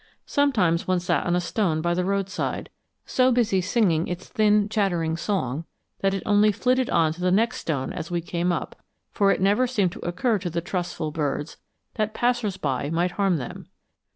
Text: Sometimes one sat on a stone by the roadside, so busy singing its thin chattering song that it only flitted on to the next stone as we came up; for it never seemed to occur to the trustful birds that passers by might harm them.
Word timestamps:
Sometimes 0.25 0.87
one 0.87 0.99
sat 0.99 1.27
on 1.27 1.35
a 1.35 1.39
stone 1.39 1.79
by 1.79 1.93
the 1.93 2.03
roadside, 2.03 2.71
so 3.05 3.31
busy 3.31 3.61
singing 3.61 4.07
its 4.07 4.27
thin 4.27 4.67
chattering 4.67 5.15
song 5.15 5.63
that 5.99 6.15
it 6.15 6.23
only 6.25 6.51
flitted 6.51 6.89
on 6.89 7.13
to 7.13 7.21
the 7.21 7.29
next 7.29 7.57
stone 7.59 7.93
as 7.93 8.09
we 8.09 8.19
came 8.19 8.51
up; 8.51 8.75
for 9.11 9.29
it 9.29 9.39
never 9.41 9.67
seemed 9.67 9.91
to 9.91 9.99
occur 10.03 10.39
to 10.39 10.49
the 10.49 10.59
trustful 10.59 11.11
birds 11.11 11.57
that 11.97 12.15
passers 12.15 12.57
by 12.57 12.89
might 12.89 13.11
harm 13.11 13.37
them. 13.37 13.67